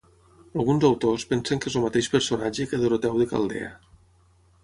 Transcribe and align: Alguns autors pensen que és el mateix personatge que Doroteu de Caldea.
Alguns 0.61 0.85
autors 0.87 1.25
pensen 1.33 1.61
que 1.65 1.69
és 1.73 1.75
el 1.81 1.85
mateix 1.85 2.09
personatge 2.15 2.67
que 2.71 2.79
Doroteu 2.85 3.19
de 3.23 3.27
Caldea. 3.35 3.71